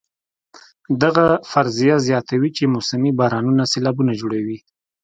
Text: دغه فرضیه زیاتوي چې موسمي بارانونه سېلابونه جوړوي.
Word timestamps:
دغه 1.03 1.27
فرضیه 1.51 1.95
زیاتوي 2.07 2.49
چې 2.57 2.71
موسمي 2.75 3.11
بارانونه 3.19 3.63
سېلابونه 3.71 4.11
جوړوي. 4.21 4.57